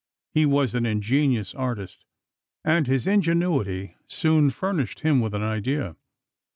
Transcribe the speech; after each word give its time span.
He 0.33 0.47
was 0.47 0.73
an 0.73 0.87
ingenious 0.87 1.53
artist; 1.53 2.05
and 2.65 2.87
his 2.87 3.05
ingenuity 3.05 3.97
soon 4.07 4.49
furnished 4.49 5.01
him 5.01 5.21
with 5.21 5.35
an 5.35 5.43
idea. 5.43 5.95